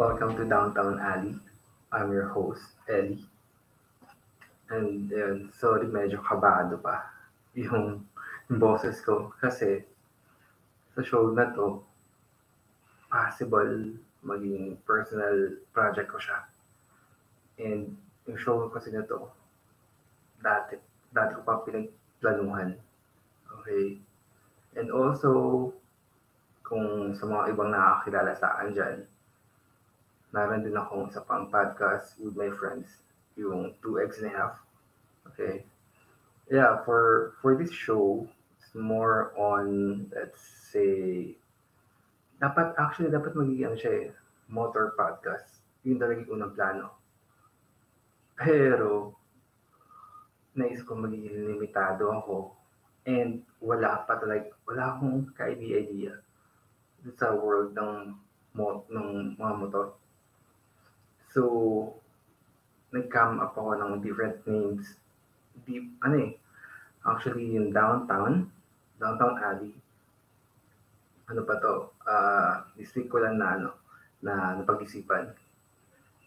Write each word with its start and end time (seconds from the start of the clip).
Welcome 0.00 0.32
to 0.40 0.48
Downtown 0.48 0.96
Alley. 0.96 1.36
I'm 1.92 2.10
your 2.10 2.32
host, 2.32 2.72
Ellie. 2.88 3.20
And 4.72 5.10
yun, 5.12 5.52
sorry, 5.52 5.92
medyo 5.92 6.24
kabado 6.24 6.80
pa 6.80 7.04
yung 7.52 8.08
boses 8.48 8.96
ko. 9.04 9.28
Kasi 9.36 9.84
sa 10.96 11.04
show 11.04 11.36
na 11.36 11.52
to, 11.52 11.84
possible 13.12 13.92
maging 14.24 14.80
personal 14.88 15.60
project 15.76 16.08
ko 16.08 16.16
siya. 16.16 16.48
And 17.60 17.92
yung 18.24 18.40
show 18.40 18.72
kasi 18.72 18.96
na 18.96 19.04
to, 19.04 19.28
dati, 20.40 20.80
dati 21.12 21.36
ko 21.36 21.44
pa 21.44 21.60
pinagplanuhan. 21.60 22.72
Okay? 23.52 24.00
And 24.80 24.88
also, 24.96 25.68
kung 26.64 27.12
sa 27.12 27.28
mga 27.28 27.52
ibang 27.52 27.68
nakakilala 27.68 28.32
sa 28.32 28.56
akin 28.56 28.72
dyan, 28.72 29.09
meron 30.30 30.62
din 30.62 30.78
akong 30.78 31.10
isa 31.10 31.22
pang 31.26 31.50
podcast 31.50 32.18
with 32.22 32.38
my 32.38 32.50
friends, 32.54 33.02
yung 33.34 33.74
2X 33.82 34.22
and 34.22 34.30
a 34.30 34.34
half. 34.34 34.54
Okay. 35.30 35.66
Yeah, 36.50 36.82
for 36.82 37.34
for 37.38 37.54
this 37.54 37.70
show, 37.70 38.26
it's 38.58 38.74
more 38.74 39.30
on, 39.38 40.06
let's 40.10 40.42
say, 40.70 41.34
dapat, 42.42 42.74
actually, 42.78 43.10
dapat 43.14 43.34
magiging 43.38 43.70
ano 43.70 43.76
siya 43.78 43.92
eh, 44.06 44.08
motor 44.50 44.94
podcast. 44.98 45.62
Yun 45.86 45.98
talaga 45.98 46.26
yung 46.26 46.40
unang 46.40 46.54
plano. 46.54 46.86
Pero, 48.34 49.14
naisip 50.56 50.88
ko 50.88 50.98
magiging 50.98 51.46
limitado 51.46 52.10
ako 52.10 52.56
and 53.06 53.46
wala 53.62 54.02
pa 54.04 54.18
talaga, 54.18 54.50
wala 54.66 54.96
akong 54.96 55.30
ka-idea 55.32 56.18
sa 57.16 57.32
world 57.32 57.72
ng 57.72 58.12
mo, 58.52 58.84
ng 58.90 59.38
mga 59.38 59.54
motor. 59.56 59.94
So, 61.30 61.94
nag-come 62.90 63.38
up 63.38 63.54
ako 63.54 63.78
ng 63.78 64.02
different 64.02 64.42
names. 64.46 64.98
Deep, 65.62 65.86
ano 66.02 66.14
eh, 66.18 66.30
actually 67.06 67.54
yung 67.54 67.70
downtown, 67.70 68.50
downtown 68.98 69.38
alley. 69.38 69.70
Ano 71.30 71.46
pa 71.46 71.54
to? 71.62 71.94
Uh, 72.02 72.66
week 72.74 73.06
ko 73.06 73.22
lang 73.22 73.38
na 73.38 73.54
ano, 73.54 73.78
na 74.26 74.58
napag-isipan. 74.58 75.30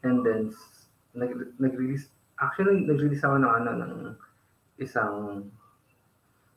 And 0.08 0.23
then, 0.23 0.56
nag, 1.12 1.60
nag-release, 1.60 2.08
actually, 2.40 2.88
nag-release 2.88 3.28
ako 3.28 3.44
ng 3.44 3.54
ano, 3.60 3.72
ng 3.76 3.94
isang, 4.80 5.48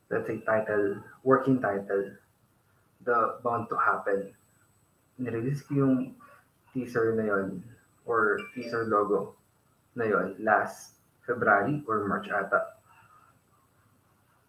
let's 0.07 0.31
say, 0.31 0.39
title, 0.47 1.03
working 1.27 1.59
title, 1.59 2.15
The 3.03 3.43
Bound 3.43 3.67
to 3.67 3.75
Happen. 3.75 4.31
Nirelease 5.19 5.67
ko 5.67 5.83
yung 5.83 5.95
teaser 6.71 7.11
na 7.19 7.27
yon 7.27 7.59
or 8.07 8.39
teaser 8.55 8.87
logo 8.87 9.35
na 9.93 10.07
yon 10.07 10.33
last 10.39 10.97
February 11.27 11.83
or 11.85 12.07
March 12.07 12.31
ata. 12.31 12.79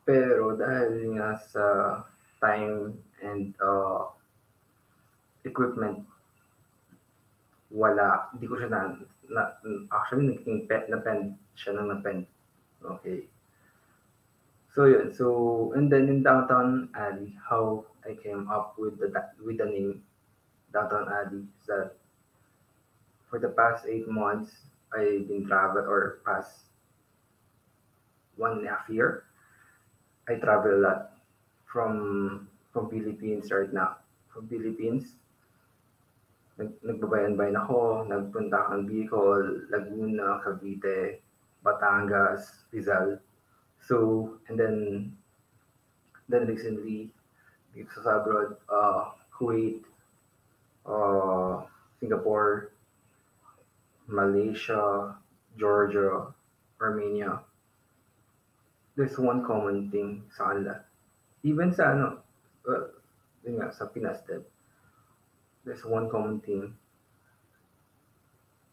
Pero 0.06 0.54
dahil 0.56 1.18
nga 1.18 1.36
sa 1.36 1.64
time 2.40 2.96
and 3.20 3.52
uh, 3.58 4.08
equipment, 5.44 6.06
wala, 7.68 8.32
hindi 8.32 8.46
ko 8.48 8.56
siya 8.56 8.70
na, 8.72 8.80
na 9.28 9.42
actually 9.92 10.32
naging 10.32 10.64
pet 10.64 10.88
na 10.88 11.02
pen 11.02 11.36
siya 11.58 11.76
na 11.76 12.00
pen. 12.00 12.24
Okay. 12.80 13.26
So 14.72 14.86
yun, 14.86 15.10
so 15.10 15.26
and 15.74 15.90
then 15.90 16.06
in 16.06 16.22
Downtown 16.22 16.88
Alley, 16.94 17.34
how 17.42 17.84
I 18.06 18.14
came 18.14 18.46
up 18.46 18.78
with 18.78 19.02
the 19.02 19.10
with 19.42 19.58
the 19.58 19.66
name 19.66 20.06
Downtown 20.70 21.10
Alley 21.10 21.42
is 21.44 21.66
that 21.66 21.98
for 23.30 23.38
the 23.38 23.48
past 23.52 23.86
eight 23.86 24.08
months, 24.08 24.50
I've 24.92 25.28
been 25.28 25.46
travel 25.46 25.84
or 25.84 26.20
past 26.24 26.68
one 28.36 28.58
and 28.58 28.66
a 28.66 28.70
half 28.70 28.88
year, 28.88 29.24
I 30.28 30.34
travel 30.34 30.76
a 30.76 30.80
lot 30.80 31.00
from 31.66 32.48
from 32.72 32.88
Philippines 32.88 33.50
right 33.50 33.72
now. 33.72 33.96
From 34.32 34.48
Philippines, 34.48 35.18
nag, 36.56 36.74
nagbabayan-bayan 36.84 37.56
ako, 37.58 38.06
nagpunta 38.06 38.56
ako 38.66 38.70
ng 38.76 38.86
Bicol, 38.86 39.42
Laguna, 39.72 40.38
Cavite, 40.44 41.22
Batangas, 41.64 42.68
Rizal. 42.70 43.18
So, 43.82 44.36
and 44.46 44.58
then, 44.58 44.74
then 46.28 46.44
recently, 46.46 47.10
dito 47.72 47.88
sa 47.98 48.20
abroad, 48.20 48.58
uh, 48.68 49.16
Kuwait, 49.32 49.82
uh, 50.86 51.64
Singapore, 51.98 52.77
Malaysia, 54.08 55.12
Georgia, 55.60 56.32
Armenia, 56.80 57.44
there's 58.96 59.20
one 59.20 59.44
common 59.44 59.92
thing 59.92 60.24
sa 60.32 60.50
kanila. 60.50 60.80
Even 61.44 61.68
sa 61.70 61.92
ano, 61.92 62.24
uh, 62.64 62.88
yun 63.44 63.60
nga, 63.60 63.68
sa 63.68 63.86
Pinas 63.92 64.24
din, 64.24 64.40
there's 65.62 65.84
one 65.84 66.08
common 66.08 66.40
thing 66.40 66.72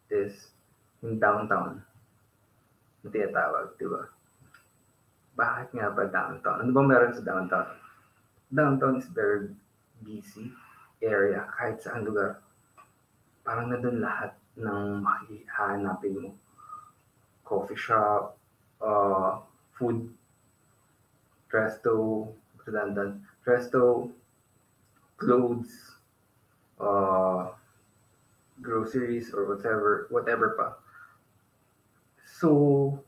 is 0.08 0.56
in 1.04 1.20
downtown 1.20 1.84
na 3.04 3.08
tinatawag, 3.12 3.76
di 3.76 3.86
ba? 3.86 4.02
Bakit 5.36 5.68
nga 5.76 5.92
ba 5.92 6.04
downtown? 6.08 6.64
Ano 6.64 6.70
ba 6.72 6.82
meron 6.82 7.12
sa 7.12 7.22
downtown? 7.22 7.68
Downtown 8.48 8.98
is 8.98 9.06
very 9.12 9.52
busy 10.00 10.48
area, 11.04 11.44
kahit 11.60 11.84
saan 11.84 12.08
lugar. 12.08 12.40
Parang 13.44 13.68
na 13.68 13.78
doon 13.78 14.00
lahat 14.00 14.32
ng 14.56 15.04
makihanapin 15.04 16.16
mo. 16.16 16.30
Coffee 17.44 17.78
shop, 17.78 18.34
uh, 18.80 19.38
food, 19.76 20.10
resto, 21.52 22.26
redundant, 22.64 23.22
resto, 23.46 24.10
clothes, 25.16 26.00
uh, 26.80 27.52
groceries 28.60 29.30
or 29.32 29.46
whatever, 29.46 30.08
whatever 30.10 30.56
pa. 30.58 30.74
So, 32.40 33.04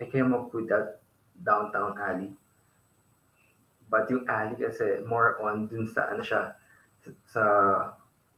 I 0.00 0.04
came 0.10 0.34
up 0.34 0.52
with 0.52 0.68
that 0.68 1.00
downtown 1.44 1.94
alley. 2.00 2.32
But 3.86 4.10
yung 4.10 4.26
alley 4.26 4.58
kasi 4.58 5.06
more 5.06 5.38
on 5.38 5.70
dun 5.70 5.86
sa 5.86 6.10
ano 6.10 6.26
siya, 6.26 6.58
sa 7.30 7.44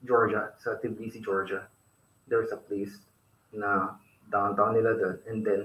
Georgia, 0.04 0.52
sa 0.60 0.76
Tbilisi, 0.76 1.24
Georgia 1.24 1.64
there's 2.28 2.52
a 2.52 2.60
place 2.60 2.94
na 3.52 3.96
downtown 4.28 4.76
nila 4.76 4.94
doon. 4.96 5.16
And 5.26 5.40
then, 5.44 5.62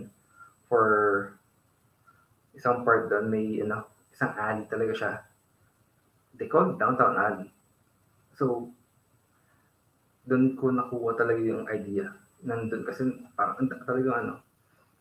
for 0.72 0.84
isang 2.56 2.88
part 2.88 3.12
doon, 3.12 3.28
may 3.28 3.60
ano, 3.62 3.88
isang 4.10 4.34
alley 4.40 4.66
talaga 4.72 4.94
siya. 4.96 5.12
They 6.40 6.50
call 6.50 6.74
it 6.74 6.80
downtown 6.82 7.20
alley. 7.20 7.50
So, 8.34 8.72
doon 10.26 10.56
ko 10.56 10.72
nakuha 10.72 11.20
talaga 11.20 11.42
yung 11.44 11.68
idea. 11.70 12.10
Nandun 12.44 12.88
kasi 12.88 13.12
parang 13.36 13.68
talaga 13.68 14.10
ano, 14.24 14.34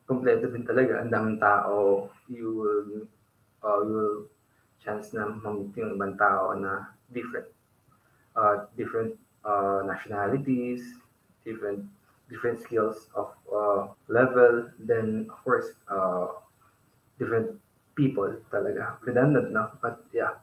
kompleto 0.04 0.50
din 0.50 0.66
talaga. 0.66 1.00
Ang 1.00 1.10
daming 1.14 1.38
tao, 1.38 2.10
you 2.26 2.48
will, 2.50 3.06
uh, 3.62 3.80
you 3.86 3.94
will 3.94 4.18
chance 4.82 5.14
na 5.14 5.30
mamit 5.30 5.70
yung 5.78 5.94
ibang 5.94 6.18
tao 6.18 6.58
na 6.58 6.90
different. 7.14 7.46
Uh, 8.32 8.64
different 8.80 9.12
uh, 9.44 9.84
nationalities, 9.84 10.96
different 11.44 11.84
different 12.32 12.64
skills 12.64 13.12
of 13.12 13.36
uh, 13.52 13.92
level, 14.08 14.72
then 14.80 15.28
of 15.28 15.38
course 15.44 15.76
uh, 15.92 16.40
different 17.20 17.52
people 17.92 18.32
talaga. 18.48 18.96
Redundant 19.04 19.52
na, 19.52 19.68
but 19.84 20.00
yeah. 20.16 20.40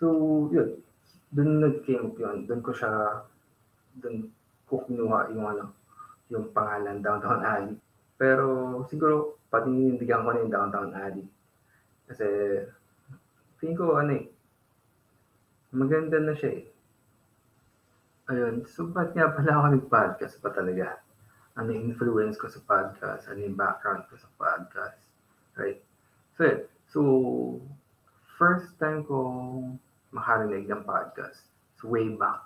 So, 0.00 0.48
yun. 0.48 0.80
Doon 1.36 1.60
nag-came 1.60 2.08
up 2.08 2.16
yun. 2.16 2.48
Doon 2.48 2.64
ko 2.64 2.72
siya, 2.72 3.24
doon 4.00 4.32
ko 4.64 4.88
kinuha 4.88 5.36
yung 5.36 5.44
ano, 5.44 5.64
yung 6.32 6.48
pangalan 6.56 7.04
Downtown 7.04 7.44
Alley. 7.44 7.76
Pero 8.16 8.80
siguro, 8.88 9.36
patinindigan 9.52 10.24
ko 10.24 10.32
na 10.32 10.40
yung 10.40 10.54
Downtown 10.54 10.92
Alley. 10.96 11.28
Kasi, 12.08 12.26
tingin 13.60 13.76
ko 13.76 14.00
ano 14.00 14.16
eh, 14.16 14.24
maganda 15.76 16.16
na 16.22 16.32
siya 16.32 16.56
eh 16.56 16.75
Ayun, 18.26 18.66
so 18.66 18.90
ba't 18.90 19.14
nga 19.14 19.30
pala 19.30 19.54
ako 19.54 19.66
nag-podcast 19.70 20.42
pa 20.42 20.50
talaga? 20.50 20.98
Ano 21.54 21.70
yung 21.70 21.94
influence 21.94 22.34
ko 22.34 22.50
sa 22.50 22.58
podcast? 22.66 23.30
Ano 23.30 23.46
yung 23.46 23.54
background 23.54 24.02
ko 24.10 24.18
sa 24.18 24.26
podcast? 24.34 24.98
Right? 25.54 25.78
So, 26.34 26.42
yun. 26.42 26.60
So, 26.90 27.00
first 28.34 28.74
time 28.82 29.06
ko 29.06 29.14
makarinig 30.10 30.66
ng 30.66 30.82
podcast. 30.82 31.46
So, 31.78 31.86
way 31.86 32.10
back 32.18 32.42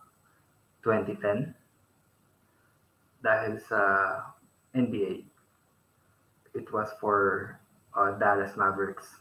2010. 0.85 1.57
Dahil 3.25 3.57
sa 3.65 3.81
NBA. 4.77 5.25
It 6.53 6.69
was 6.77 6.93
for 7.01 7.57
uh, 7.97 8.21
Dallas 8.21 8.53
Mavericks. 8.53 9.17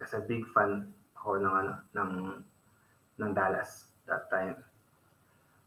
Kasi 0.00 0.16
big 0.24 0.48
fan 0.56 0.96
ako 1.20 1.44
ng, 1.44 1.54
ano, 1.60 1.72
ng, 1.92 2.12
ng 3.20 3.30
Dallas 3.36 3.92
that 4.08 4.32
time 4.32 4.56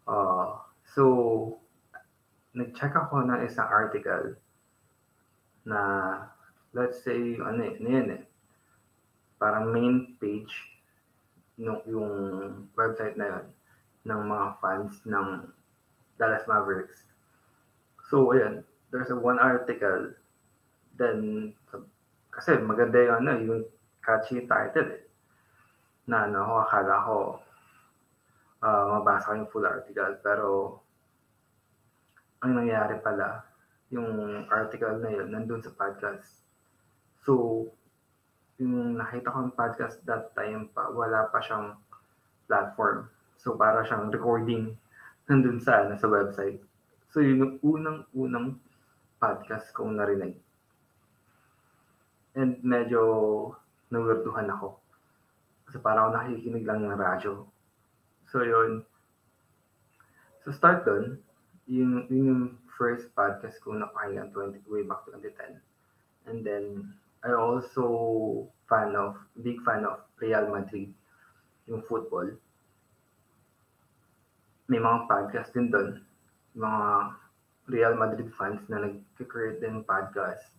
uh, 0.07 0.61
So, 0.95 1.59
nag-check 2.55 2.95
ako 2.95 3.27
ng 3.27 3.43
isang 3.43 3.67
article 3.67 4.39
na 5.67 5.81
let's 6.71 7.03
say 7.03 7.35
ano 7.35 7.59
eh, 7.59 7.75
ano 7.75 7.87
yan 7.91 8.07
eh, 8.15 8.23
parang 9.35 9.75
main 9.75 10.15
page 10.17 10.51
nung 11.59 11.83
yung 11.83 12.11
website 12.79 13.19
na 13.19 13.27
yun 13.27 13.45
ng 14.07 14.21
mga 14.23 14.47
fans 14.63 14.93
ng 15.03 15.27
Dallas 16.15 16.47
Mavericks. 16.47 17.11
So, 18.07 18.31
ayan, 18.31 18.63
there's 18.91 19.11
a 19.11 19.17
one 19.17 19.41
article 19.41 20.15
then 20.95 21.51
kasi 22.31 22.55
maganda 22.63 23.03
yung 23.03 23.17
ano, 23.23 23.31
yung 23.43 23.61
catchy 23.99 24.47
title 24.47 24.95
eh. 24.95 25.03
Na 26.07 26.29
ano, 26.29 26.63
akala 26.63 26.95
ko 27.03 27.17
uh, 28.63 28.83
mabasa 28.95 29.35
yung 29.35 29.49
full 29.51 29.67
article 29.67 30.15
pero 30.23 30.79
ang 32.43 32.51
nangyari 32.55 32.99
pala 32.99 33.43
yung 33.93 34.43
article 34.49 34.97
na 34.99 35.09
yun 35.13 35.29
nandun 35.31 35.61
sa 35.61 35.71
podcast. 35.71 36.41
So, 37.23 37.65
yung 38.59 38.97
nakita 38.97 39.31
ko 39.31 39.37
yung 39.45 39.57
podcast 39.57 40.01
that 40.07 40.31
time 40.33 40.71
pa, 40.71 40.89
wala 40.91 41.27
pa 41.31 41.39
siyang 41.43 41.75
platform. 42.47 43.07
So, 43.39 43.55
para 43.59 43.83
siyang 43.83 44.09
recording 44.09 44.75
nandun 45.27 45.59
sa, 45.59 45.85
ano, 45.85 45.97
sa 45.97 46.09
website. 46.09 46.61
So, 47.11 47.23
yun 47.23 47.41
yung 47.41 47.55
unang-unang 47.63 48.59
podcast 49.17 49.71
kong 49.71 49.97
narinig. 49.97 50.37
And 52.35 52.59
medyo 52.61 53.01
nawirtuhan 53.89 54.51
ako. 54.51 54.77
Kasi 55.65 55.77
parang 55.81 56.11
ako 56.11 56.19
nakikinig 56.19 56.67
lang 56.67 56.83
ng 56.83 56.93
radyo. 56.99 57.47
So, 58.29 58.43
yun. 58.43 58.85
So, 60.45 60.53
start 60.53 60.85
dun, 60.85 61.24
yung, 61.65 62.05
yung 62.09 62.57
first 62.77 63.09
podcast 63.17 63.57
ko 63.65 63.73
napakinggan 63.73 64.29
20, 64.33 64.61
way 64.69 64.85
back 64.85 65.05
2010. 65.09 65.57
And 66.29 66.45
then, 66.45 66.93
I 67.25 67.33
also 67.33 68.45
fan 68.69 68.93
of, 68.93 69.17
big 69.41 69.61
fan 69.65 69.85
of 69.85 70.05
Real 70.21 70.45
Madrid, 70.49 70.93
yung 71.65 71.81
football. 71.85 72.29
May 74.69 74.81
mga 74.81 75.09
podcast 75.09 75.53
din 75.53 75.69
doon. 75.69 76.01
Mga 76.57 76.83
Real 77.69 77.93
Madrid 77.97 78.29
fans 78.37 78.61
na 78.69 78.85
nag-create 78.85 79.61
din 79.61 79.81
podcast. 79.85 80.53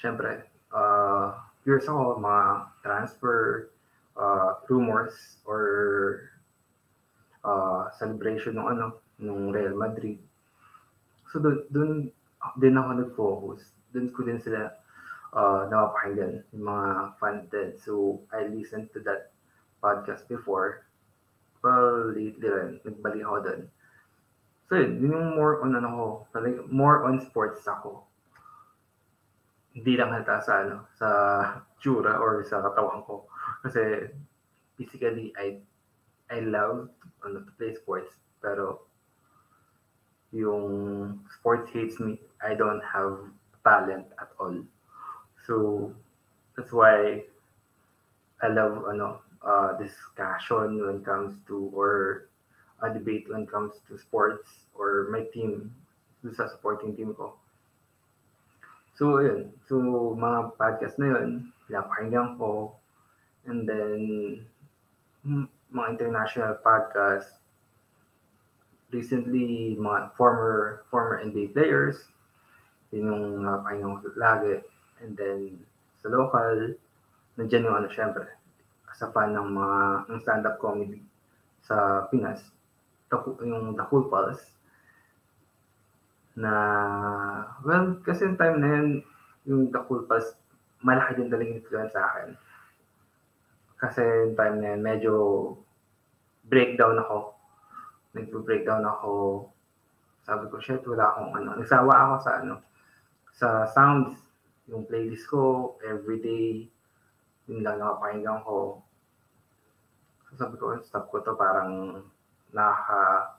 Siyempre, 0.00 0.48
uh, 0.72 1.36
curious 1.64 1.88
ako, 1.88 2.16
mga 2.20 2.44
transfer, 2.80 3.68
uh, 4.16 4.60
rumors, 4.68 5.40
or 5.44 6.32
uh, 7.44 7.92
celebration 7.96 8.56
ng 8.56 8.68
ano, 8.76 9.03
ng 9.20 9.52
Real 9.54 9.74
Madrid. 9.76 10.18
So 11.30 11.42
doon, 11.42 11.58
doon 11.70 11.92
din 12.58 12.78
ako 12.78 12.90
nag-focus. 12.94 13.60
Doon 13.94 14.08
ko 14.10 14.20
din 14.26 14.38
sila 14.38 14.74
uh, 15.34 15.66
napapakinggan, 15.68 16.46
yung 16.54 16.66
mga 16.66 16.86
fans 17.18 17.44
din. 17.50 17.70
So 17.78 18.22
I 18.30 18.46
listened 18.46 18.94
to 18.94 19.02
that 19.04 19.34
podcast 19.82 20.24
before. 20.30 20.86
Well, 21.64 22.12
lately 22.12 22.48
rin, 22.48 22.80
nagbalik 22.84 23.24
ako 23.24 23.38
doon. 23.44 23.62
So 24.68 24.80
yun, 24.80 24.90
yun 25.00 25.12
yung 25.12 25.28
more 25.36 25.60
on 25.60 25.76
ano 25.76 25.88
ko, 25.92 26.06
more 26.72 27.04
on 27.04 27.20
sports 27.20 27.64
ako. 27.68 28.04
Hindi 29.74 29.98
lang 29.98 30.14
halata 30.14 30.38
sa 30.40 30.54
ano, 30.64 30.86
sa 30.94 31.08
tsura 31.82 32.16
or 32.22 32.46
sa 32.46 32.62
katawan 32.62 33.02
ko. 33.04 33.26
Kasi 33.66 34.08
physically, 34.78 35.34
I 35.34 35.58
I 36.30 36.46
love 36.46 36.88
ano, 37.26 37.42
to 37.42 37.52
play 37.58 37.74
sports. 37.74 38.14
Pero 38.38 38.86
yung 40.34 41.22
sports 41.30 41.70
hates 41.70 42.02
me. 42.02 42.18
I 42.42 42.58
don't 42.58 42.82
have 42.82 43.30
talent 43.62 44.10
at 44.18 44.34
all. 44.42 44.58
So 45.46 45.94
that's 46.58 46.74
why 46.74 47.22
I 48.42 48.48
love 48.50 48.84
ano 48.90 49.22
uh, 49.40 49.78
discussion 49.78 50.82
when 50.82 51.00
it 51.00 51.06
comes 51.06 51.38
to 51.46 51.70
or 51.70 52.26
a 52.82 52.90
debate 52.90 53.30
when 53.30 53.46
it 53.46 53.50
comes 53.50 53.78
to 53.86 53.96
sports 53.96 54.66
or 54.74 55.08
my 55.14 55.22
team 55.30 55.70
sa 56.34 56.50
supporting 56.50 56.96
team 56.98 57.14
ko. 57.14 57.38
So, 58.94 59.18
yun. 59.18 59.50
So, 59.66 59.76
mga 60.14 60.54
podcast 60.54 60.96
na 61.02 61.18
yun, 61.18 61.50
pinapakinggan 61.66 62.38
ko. 62.38 62.78
And 63.44 63.66
then, 63.66 64.00
mga 65.74 65.88
international 65.98 66.56
podcast, 66.62 67.42
recently, 68.94 69.74
mga 69.74 70.14
former 70.14 70.86
former 70.88 71.18
NBA 71.18 71.50
players, 71.50 72.06
yun 72.94 73.10
yung 73.10 73.24
napakinggan 73.42 73.98
ko 73.98 74.08
lagi. 74.14 74.62
And 75.02 75.18
then, 75.18 75.58
sa 75.98 76.08
local, 76.14 76.78
nandiyan 77.34 77.66
yung 77.66 77.76
ano, 77.82 77.90
syempre, 77.90 78.30
sa 78.94 79.10
fan 79.10 79.34
ng 79.34 79.50
mga 79.50 79.78
ng 80.06 80.20
stand-up 80.22 80.62
comedy 80.62 81.02
sa 81.66 82.06
Pinas, 82.14 82.46
yung 83.42 83.74
The 83.74 83.84
Cool 83.90 84.06
Pulse, 84.06 84.54
na, 86.38 86.52
well, 87.66 87.98
kasi 88.02 88.26
yung 88.26 88.38
time 88.38 88.58
na 88.62 88.68
yun, 88.78 88.88
yung 89.46 89.62
The 89.74 89.82
Cool 89.90 90.06
Pulse, 90.06 90.38
malaki 90.84 91.18
din 91.18 91.30
talagang 91.30 91.58
influence 91.58 91.94
sa 91.94 92.06
akin. 92.10 92.28
Kasi 93.78 94.02
yung 94.02 94.36
time 94.38 94.56
na 94.62 94.68
yun, 94.74 94.82
medyo 94.82 95.14
breakdown 96.46 97.00
ako. 97.00 97.33
Nag-breakdown 98.14 98.86
ako. 98.86 99.12
Sabi 100.24 100.48
ko, 100.48 100.56
shit, 100.62 100.86
wala 100.86 101.10
akong 101.10 101.32
ano. 101.34 101.50
Nagsawa 101.58 101.92
ako 101.92 102.14
sa 102.22 102.32
ano, 102.40 102.54
sa 103.34 103.48
sounds. 103.68 104.16
Yung 104.70 104.88
playlist 104.88 105.28
ko, 105.28 105.74
everyday, 105.84 106.70
yun 107.50 107.60
lang 107.60 107.76
nakapakinggan 107.76 108.40
ko. 108.40 108.80
So 110.30 110.30
sabi 110.40 110.56
ko, 110.56 110.78
stop 110.80 111.12
ko 111.12 111.20
to 111.20 111.36
parang 111.36 112.00
nakaka 112.54 113.34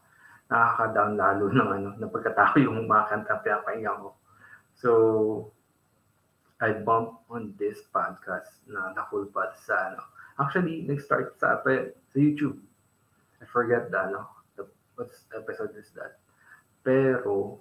nakaka-down 0.45 1.17
lalo 1.17 1.49
ng 1.49 1.69
ano, 1.73 1.89
ng 1.97 2.11
pagkatao 2.13 2.53
yung 2.61 2.85
mga 2.85 3.03
kanta 3.09 3.41
pinapakinggan 3.41 3.97
ko. 3.97 4.09
So, 4.77 4.91
I 6.61 6.71
bumped 6.85 7.25
on 7.33 7.57
this 7.57 7.81
podcast 7.89 8.61
na 8.69 8.93
The 8.93 9.03
Cool 9.09 9.25
Pod 9.33 9.57
sa 9.57 9.89
ano. 9.89 10.05
Actually, 10.37 10.85
nag-start 10.85 11.39
sa, 11.41 11.63
sa 11.65 12.17
YouTube. 12.19 12.61
I 13.41 13.45
forget 13.49 13.89
the 13.89 13.99
ano, 13.99 14.34
the, 14.97 15.03
what 15.03 15.11
episode 15.35 15.75
is 15.77 15.91
that. 15.95 16.19
Pero, 16.83 17.59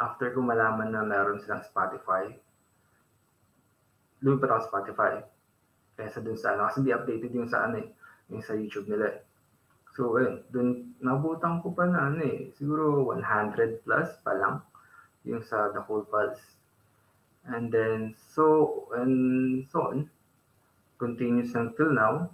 after 0.00 0.32
ko 0.32 0.40
malaman 0.42 0.92
na 0.92 1.02
meron 1.04 1.40
silang 1.40 1.64
Spotify, 1.64 2.32
lumipat 4.22 4.50
ako 4.50 4.62
Spotify. 4.68 5.22
Kaysa 5.96 6.20
dun 6.20 6.36
sa 6.36 6.56
ano, 6.56 6.68
kasi 6.68 6.84
hindi 6.84 6.92
updated 6.92 7.32
yung 7.32 7.48
sa 7.48 7.68
ano 7.68 7.80
eh, 7.80 7.88
yung 8.28 8.44
sa 8.44 8.52
YouTube 8.52 8.88
nila 8.88 9.16
eh. 9.16 9.18
So, 9.96 10.12
ayun, 10.20 10.44
dun, 10.52 10.92
nabutan 11.00 11.64
ko 11.64 11.72
pa 11.72 11.88
na 11.88 12.12
ano 12.12 12.20
eh, 12.20 12.52
siguro 12.52 13.08
100 13.16 13.80
plus 13.80 14.08
pa 14.20 14.32
lang 14.36 14.60
yung 15.24 15.40
sa 15.40 15.72
The 15.72 15.80
Whole 15.88 16.04
Pulse. 16.04 16.60
And 17.48 17.72
then, 17.72 18.12
so, 18.34 18.88
and 18.92 19.64
so 19.72 19.88
on, 19.94 20.10
continues 20.98 21.54
until 21.54 21.94
now. 21.94 22.28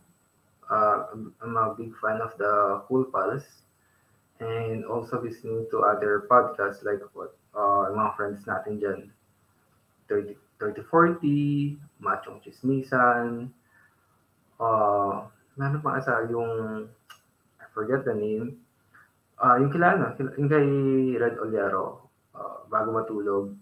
Uh, 0.66 1.12
I'm 1.44 1.54
a 1.54 1.74
big 1.76 1.92
fan 2.00 2.18
of 2.24 2.34
The 2.40 2.82
Cool 2.88 3.04
Pulse 3.12 3.62
and 4.42 4.82
also 4.84 5.22
listening 5.22 5.70
to 5.70 5.86
other 5.86 6.26
podcasts 6.26 6.82
like 6.82 6.98
what 7.14 7.38
uh, 7.54 7.94
mga 7.94 8.10
friends 8.18 8.42
natin 8.42 8.82
dyan. 8.82 9.00
30, 10.10 10.34
3040, 10.58 11.78
Machong 12.02 12.42
Chismisan, 12.42 13.48
uh, 14.58 15.24
meron 15.56 15.80
pa 15.80 16.02
isa 16.02 16.26
yung 16.28 16.84
forget 17.72 18.04
the 18.04 18.14
name. 18.14 18.60
Uh, 19.42 19.58
yung 19.58 19.72
kilala, 19.72 20.14
yung 20.38 20.50
kay 20.50 20.68
Red 21.18 21.40
Oliero, 21.40 22.06
uh, 22.36 22.62
Bago 22.70 22.94
Matulog, 22.94 23.56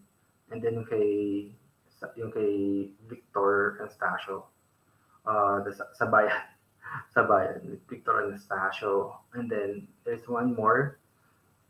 and 0.53 0.61
then 0.61 0.83
yung 0.83 0.89
kay, 0.89 1.49
yung 2.21 2.33
kay 2.35 2.85
Victor 3.09 3.81
Anastasio, 3.81 4.45
uh, 5.25 5.65
the, 5.65 5.73
sa 5.73 6.05
bayan, 6.11 6.37
sa 7.15 7.25
bayan, 7.25 7.81
Victor 7.89 8.29
Anastasio, 8.29 9.25
and 9.33 9.49
then 9.49 9.89
there's 10.11 10.27
one 10.27 10.59
more, 10.59 10.99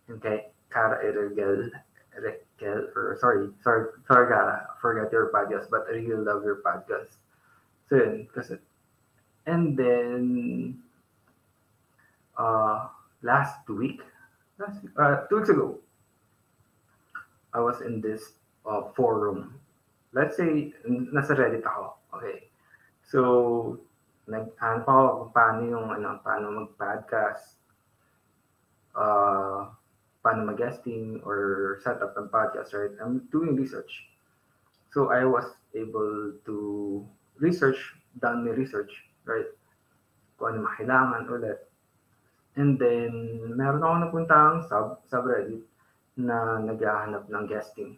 Okay, 0.08 0.16
kay 0.24 0.38
Cara 0.72 0.96
Ergel, 1.04 1.68
Ergel, 2.16 2.88
or 2.96 3.20
sorry, 3.20 3.52
sorry, 3.60 3.92
sorry 4.08 4.32
Cara, 4.32 4.64
forget 4.80 5.12
your 5.12 5.28
podcast, 5.28 5.68
but 5.68 5.84
I 5.92 6.00
really 6.00 6.24
love 6.24 6.40
your 6.40 6.64
podcast. 6.64 7.20
So 7.92 8.00
yun, 8.00 8.32
kasi, 8.32 8.56
and 9.44 9.76
then, 9.76 10.80
uh, 12.40 12.88
last 13.20 13.60
week, 13.68 14.00
last 14.56 14.80
week, 14.80 14.96
uh, 14.96 15.28
two 15.28 15.44
weeks 15.44 15.52
ago, 15.52 15.76
I 17.52 17.60
was 17.60 17.84
in 17.84 18.00
this 18.00 18.40
uh, 18.64 18.88
forum. 18.96 19.60
Let's 20.16 20.40
say, 20.40 20.72
nasa 20.88 21.36
Reddit 21.36 21.68
ako. 21.68 21.92
Okay. 22.16 22.48
So, 23.04 23.20
nag-ano 24.26 24.82
ako 24.82 25.06
kung 25.28 25.32
paano 25.36 25.60
yung, 25.68 25.86
ano, 25.92 26.18
paano 26.24 26.66
mag-podcast. 26.66 27.59
Uh, 28.94 29.70
paano 30.20 30.52
mag-guesting 30.52 31.24
or 31.24 31.80
set 31.80 32.00
up 32.04 32.12
ng 32.16 32.28
podcast, 32.28 32.76
right? 32.76 32.92
I'm 33.00 33.24
doing 33.32 33.56
research. 33.56 34.10
So 34.92 35.08
I 35.08 35.24
was 35.24 35.48
able 35.72 36.36
to 36.44 36.56
research, 37.40 37.78
done 38.20 38.44
my 38.44 38.52
research, 38.52 38.92
right? 39.24 39.48
Kung 40.36 40.56
ano 40.56 40.68
makailangan 40.68 41.30
ulit. 41.30 41.58
And 42.58 42.76
then, 42.76 43.12
meron 43.54 43.80
ako 43.80 43.94
napuntang 44.02 44.66
sub, 44.66 45.00
subreddit 45.08 45.62
na 46.18 46.60
naghahanap 46.60 47.30
ng 47.30 47.44
guesting. 47.46 47.96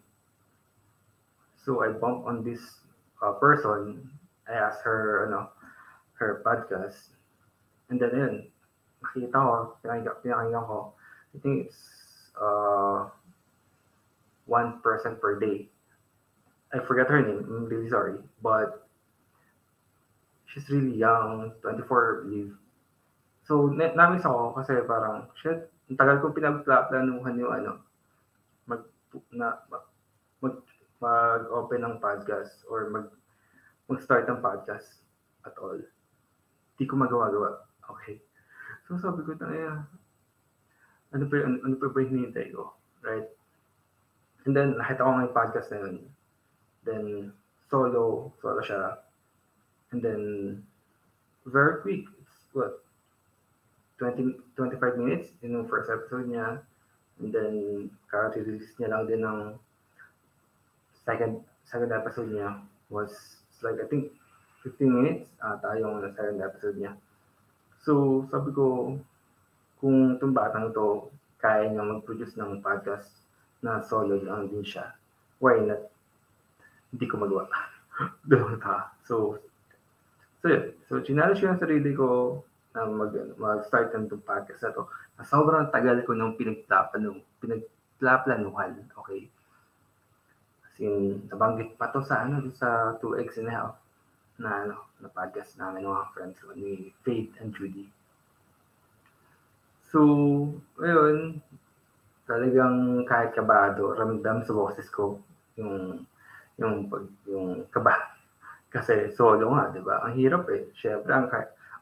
So 1.57 1.81
I 1.83 1.91
bumped 1.91 2.29
on 2.29 2.45
this 2.45 2.61
uh, 3.19 3.35
person. 3.35 4.07
I 4.47 4.53
asked 4.53 4.85
her, 4.85 5.27
ano, 5.27 5.51
her 6.21 6.45
podcast. 6.45 7.17
And 7.89 7.99
then, 7.99 8.13
yun, 8.13 8.35
nakita 9.03 9.35
ko, 9.35 9.77
pinakinggan, 9.83 10.15
pinakinggan 10.23 10.63
ko. 10.63 10.79
I 11.33 11.37
think 11.43 11.67
it's 11.67 11.81
uh, 12.39 13.11
one 14.47 14.79
person 14.79 15.19
per 15.19 15.39
day. 15.39 15.67
I 16.73 16.81
forgot 16.81 17.11
her 17.11 17.21
name. 17.21 17.45
I'm 17.45 17.69
really 17.69 17.89
sorry. 17.89 18.17
But 18.41 18.87
she's 20.49 20.69
really 20.69 20.97
young, 20.97 21.53
24, 21.61 21.83
I 21.83 22.23
believe. 22.25 22.53
So, 23.43 23.67
na- 23.67 23.93
namiss 23.93 24.25
ako 24.25 24.55
kasi 24.55 24.79
parang, 24.87 25.27
shit, 25.37 25.69
ang 25.91 25.99
tagal 25.99 26.23
kong 26.23 26.37
pinagplanuhan 26.37 27.37
yung 27.37 27.53
ano, 27.53 27.71
mag, 28.65 28.87
na, 29.35 29.59
mag, 29.67 29.83
mag-open 31.03 31.83
ng 31.83 31.99
podcast 31.99 32.63
or 32.71 32.87
mag, 32.87 33.11
mag-start 33.91 34.23
ng 34.31 34.39
podcast 34.39 35.03
at 35.43 35.53
all. 35.59 35.75
Di 36.79 36.87
ko 36.87 36.95
magawa-gawa. 36.95 37.67
Okay. 37.91 38.23
So, 38.87 38.99
sabi 38.99 39.23
ko, 39.23 39.33
ano 41.13 41.23
pa, 41.29 41.35
ano, 41.45 41.57
ano 41.61 41.75
pa 41.77 41.87
ba 41.93 41.99
hinihintay 42.01 42.51
ko? 42.51 42.73
Right? 43.05 43.29
And 44.43 44.51
then, 44.57 44.75
nakita 44.75 45.05
ko 45.05 45.09
nga 45.13 45.25
yung 45.25 45.37
podcast 45.37 45.69
na 45.71 45.79
yun. 45.87 45.95
Then, 46.83 47.05
solo, 47.69 48.33
solo 48.41 48.59
siya. 48.59 48.99
And 49.93 50.01
then, 50.01 50.21
very 51.45 51.79
quick. 51.79 52.09
It's 52.19 52.51
what? 52.51 52.83
20, 54.01 54.35
25 54.57 54.99
minutes 54.99 55.31
yun 55.39 55.63
yung 55.63 55.69
first 55.69 55.87
episode 55.87 56.27
niya. 56.27 56.59
And 57.21 57.29
then, 57.31 57.55
kaka-release 58.11 58.75
niya 58.81 58.91
lang 58.91 59.07
din 59.07 59.23
ng 59.23 59.55
second 61.03 61.43
second 61.67 61.91
episode 61.91 62.31
niya 62.31 62.63
was 62.87 63.11
like 63.59 63.75
I 63.79 63.87
think 63.87 64.11
15 64.63 64.87
minutes 64.87 65.27
ata 65.43 65.75
yung 65.79 65.99
second 66.15 66.39
episode 66.39 66.79
niya. 66.79 66.95
So, 67.83 68.23
sabi 68.31 68.55
ko, 68.55 68.95
kung 69.83 70.15
itong 70.15 70.31
batang 70.31 70.71
to 70.71 71.11
kaya 71.43 71.67
niya 71.67 71.83
mag-produce 71.83 72.39
ng 72.39 72.63
podcast 72.63 73.11
na 73.59 73.83
solo 73.83 74.23
lang 74.23 74.47
din 74.47 74.63
siya, 74.63 74.95
why 75.43 75.59
not? 75.59 75.91
Hindi 76.95 77.05
ko 77.11 77.19
magawa. 77.19 77.43
Doon 78.31 78.55
ta. 78.63 78.95
So, 79.03 79.35
so 80.39 80.45
yun. 80.47 80.71
So, 80.87 81.03
challenge 81.03 81.43
ko 81.43 81.51
yung 81.51 81.59
sarili 81.59 81.91
ko 81.91 82.07
na 82.71 82.87
mag, 82.87 83.11
mag-start 83.35 83.91
ng 83.91 84.07
itong 84.07 84.23
podcast 84.23 84.63
na 84.63 84.71
to. 84.71 84.87
Na 85.19 85.27
sobrang 85.27 85.67
tagal 85.67 85.99
ko 86.07 86.15
nung 86.15 86.39
pinagplaplanuhan. 86.39 87.19
Pinagplaplanuhan. 87.43 88.79
Okay? 89.03 89.27
Kasi 90.71 90.87
nabanggit 91.27 91.75
pa 91.75 91.91
to 91.91 91.99
sa 91.99 92.23
ano, 92.23 92.47
sa 92.55 92.95
2X 93.03 93.43
and 93.43 93.51
a 93.51 93.53
half 93.59 93.82
na 94.43 94.67
ano, 94.67 94.91
na 94.99 95.07
podcast 95.07 95.55
namin 95.55 95.87
ng 95.87 95.95
mga 95.95 96.11
friends 96.11 96.37
ko 96.43 96.51
ni 96.51 96.91
Faith 97.07 97.31
and 97.39 97.55
Judy. 97.55 97.87
So, 99.87 99.99
ayun, 100.83 101.39
talagang 102.27 103.07
kahit 103.07 103.31
kabado, 103.31 103.95
ramdam 103.95 104.43
sa 104.43 104.51
boses 104.51 104.87
ko 104.91 105.23
yung 105.55 106.03
yung 106.59 106.91
pag 106.91 107.07
yung 107.27 107.63
kaba. 107.71 107.95
Kasi 108.73 109.13
solo 109.13 109.53
nga, 109.53 109.69
'di 109.71 109.81
ba? 109.85 110.01
Ang 110.03 110.17
hirap 110.17 110.49
eh. 110.49 110.67
Syempre 110.75 111.13
ang 111.13 111.29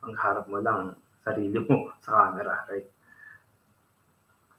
ang 0.03 0.13
harap 0.17 0.45
mo 0.51 0.59
lang 0.59 0.93
sarili 1.23 1.61
mo 1.61 1.89
sa 2.03 2.29
camera, 2.29 2.67
right? 2.67 2.87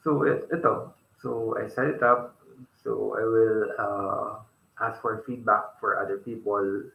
So 0.02 0.24
ito, 0.26 0.96
so 1.20 1.54
I 1.54 1.68
set 1.68 1.92
it 1.92 2.02
up. 2.02 2.34
So 2.82 3.14
I 3.14 3.22
will 3.22 3.60
uh, 3.78 4.28
ask 4.80 4.98
for 4.98 5.22
feedback 5.22 5.78
for 5.78 6.00
other 6.00 6.18
people. 6.18 6.88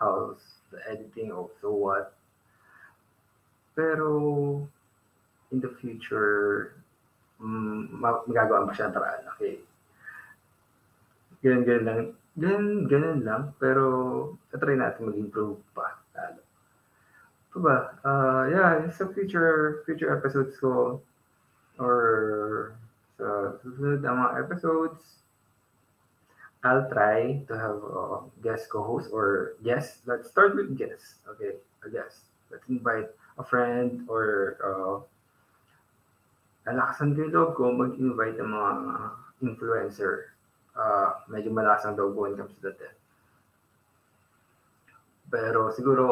How's 0.00 0.40
the 0.72 0.80
editing 0.88 1.28
of 1.28 1.52
so 1.60 1.76
what? 1.76 2.16
Pero 3.76 4.64
in 5.52 5.60
the 5.60 5.68
future, 5.76 6.72
mm, 7.36 8.00
magagawa 8.00 8.64
ba 8.64 8.72
siya 8.72 8.88
paraan? 8.88 9.28
Okay. 9.36 9.60
Ganun, 11.44 11.68
ganun 11.68 11.84
lang. 11.84 12.00
Ganun, 12.40 12.66
ganun 12.88 13.20
lang. 13.28 13.42
Pero, 13.60 13.84
try 14.56 14.76
natin 14.76 15.12
mag-improve 15.12 15.60
pa. 15.76 16.00
Lalo. 16.16 16.40
Ito 17.52 17.58
ba? 17.60 17.76
Uh, 18.00 18.42
yeah, 18.48 18.88
sa 18.94 19.04
future, 19.12 19.84
future 19.84 20.16
episodes 20.16 20.56
ko, 20.56 21.00
or 21.76 21.96
sa 23.20 23.56
susunod 23.60 24.00
na 24.00 24.16
mga 24.16 24.48
episodes, 24.48 25.19
I'll 26.60 26.88
try 26.92 27.40
to 27.48 27.54
have 27.56 27.80
a 27.80 28.20
guest 28.44 28.68
co-host 28.68 29.08
or 29.12 29.56
guest. 29.64 30.04
Let's 30.04 30.28
start 30.28 30.56
with 30.56 30.76
guest. 30.76 31.24
Okay, 31.24 31.56
a 31.84 31.88
guest. 31.88 32.28
Let's 32.52 32.68
invite 32.68 33.08
a 33.38 33.44
friend 33.44 34.04
or 34.08 34.60
uh, 34.60 34.96
nalakasan 36.68 37.16
ko 37.16 37.20
yung 37.24 37.54
ko 37.56 37.62
mag-invite 37.72 38.36
ng 38.36 38.52
mga 38.52 38.70
influencer. 39.40 40.36
Uh, 40.76 41.24
medyo 41.32 41.48
malakas 41.48 41.88
ang 41.88 41.96
ko 41.96 42.12
when 42.12 42.36
comes 42.36 42.52
to 42.60 42.68
that. 42.68 42.92
Pero 45.32 45.72
siguro 45.72 46.04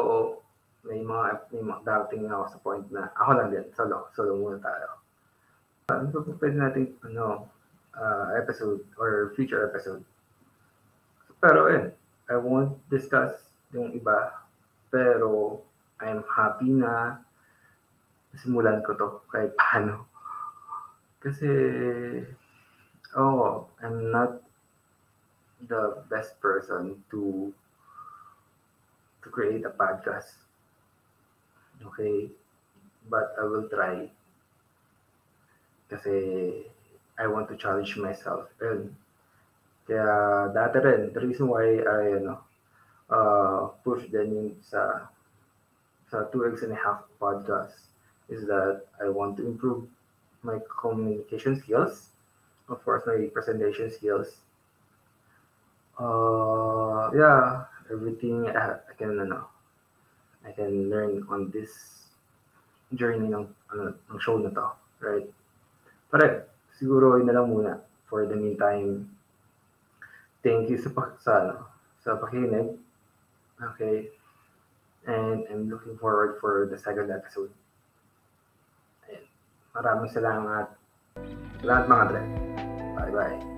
may 0.88 1.04
mga, 1.04 1.52
may 1.52 1.60
mga 1.60 1.84
darating 1.84 2.24
na 2.24 2.40
ako 2.40 2.46
sa 2.48 2.58
point 2.64 2.86
na 2.88 3.12
ako 3.20 3.30
lang 3.36 3.48
din, 3.52 3.66
solo, 3.76 4.08
solo 4.16 4.32
muna 4.40 4.56
tayo. 4.64 4.96
Ano 5.92 6.08
pa 6.08 6.24
pwede 6.24 6.56
natin, 6.56 6.96
ano, 7.04 7.52
uh, 7.92 8.32
episode 8.40 8.80
or 8.96 9.36
future 9.36 9.68
episode? 9.68 10.00
Pero 11.38 11.70
eh, 11.70 11.94
I 12.28 12.36
won't 12.36 12.74
discuss 12.90 13.30
yung 13.70 13.94
iba. 13.94 14.34
Pero 14.90 15.62
I'm 16.02 16.26
happy 16.26 16.74
na 16.74 17.22
simulan 18.34 18.82
ko 18.82 18.94
to 18.98 19.06
kahit 19.30 19.54
paano. 19.54 20.06
Kasi, 21.18 21.50
oh, 23.18 23.66
I'm 23.82 24.10
not 24.10 24.42
the 25.66 26.02
best 26.06 26.38
person 26.38 27.02
to 27.10 27.50
to 29.22 29.26
create 29.30 29.66
a 29.66 29.74
podcast. 29.74 30.38
Okay? 31.82 32.30
But 33.10 33.34
I 33.38 33.44
will 33.46 33.66
try. 33.66 34.06
Kasi 35.90 36.14
I 37.18 37.26
want 37.26 37.50
to 37.50 37.56
challenge 37.58 37.98
myself. 37.98 38.46
And 38.62 38.94
kaya 39.88 40.52
dati 40.52 40.76
rin, 40.84 41.16
the 41.16 41.20
reason 41.24 41.48
why 41.48 41.64
I 41.80 42.20
ano, 42.20 42.44
uh, 43.08 43.72
push 43.80 44.04
din 44.12 44.36
yung 44.36 44.50
sa 44.60 45.08
sa 46.12 46.28
2x 46.28 46.68
and 46.68 46.76
a 46.76 46.80
half 46.80 47.08
podcast 47.16 47.88
is 48.28 48.44
that 48.44 48.84
I 49.00 49.08
want 49.08 49.40
to 49.40 49.48
improve 49.48 49.88
my 50.44 50.60
communication 50.68 51.56
skills, 51.56 52.12
of 52.68 52.84
course, 52.84 53.08
my 53.08 53.32
presentation 53.32 53.88
skills. 53.88 54.44
Uh, 55.96 57.10
yeah, 57.16 57.64
everything 57.90 58.46
I, 58.52 58.76
I 58.76 58.92
can 58.96 59.16
ano, 59.18 59.48
I 60.44 60.52
can 60.52 60.92
learn 60.92 61.24
on 61.32 61.50
this 61.50 61.72
journey 62.94 63.28
ng 63.28 63.48
ano, 63.72 63.96
ng 63.96 64.20
show 64.20 64.36
na 64.36 64.52
to, 64.52 64.68
right? 65.00 65.28
Pero 66.12 66.44
siguro 66.76 67.16
yun 67.20 67.28
na 67.28 67.36
lang 67.36 67.48
muna 67.48 67.72
for 68.08 68.24
the 68.24 68.36
meantime. 68.36 69.17
Thank 70.42 70.70
you 70.70 70.78
sa 70.78 70.90
sa 71.18 71.32
ano, 71.42 71.54
sa 72.02 72.18
pakinig. 72.18 72.78
Okay. 73.74 74.14
And 75.08 75.48
I'm 75.50 75.66
looking 75.70 75.96
forward 75.98 76.38
for 76.38 76.68
the 76.70 76.78
second 76.78 77.10
episode. 77.10 77.50
Maraming 79.78 80.10
salamat. 80.10 80.66
Lahat 81.62 81.84
mga 81.86 82.04
dre. 82.10 82.22
Bye-bye. 82.98 83.57